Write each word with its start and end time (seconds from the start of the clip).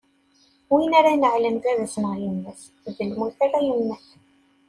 Win 0.73 0.91
ara 0.99 1.09
ineɛlen 1.15 1.57
baba-s 1.63 1.95
neɣ 2.01 2.13
yemma-s, 2.21 2.61
d 2.95 2.97
lmut 3.09 3.37
ara 3.45 3.59
yemmet. 3.67 4.05